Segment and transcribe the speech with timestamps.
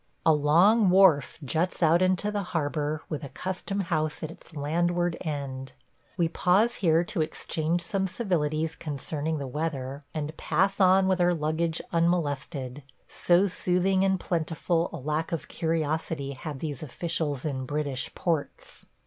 [0.25, 5.15] A long wharf juts out into the harbor with a custom house at its landward
[5.21, 5.73] end.
[6.17, 11.35] We pause here to exchange some civilities concerning the weather, and pass on with our
[11.35, 18.11] luggage unmolested, so soothing and plentiful a lack of curiosity have these officials in British
[18.15, 18.87] ports.